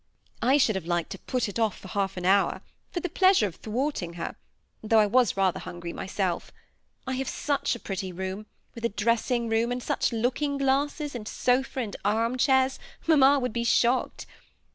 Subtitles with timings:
[0.41, 3.45] I should have liked to put it off for half an hour, for the pleasure
[3.45, 4.35] of thwarting her,
[4.81, 6.47] though I was rather hungry mjrself.
[7.05, 11.27] I have such a pretty room, with a dressing room, and such looking glasses and
[11.27, 14.25] sofa and arm chairs, mamma would be shocked.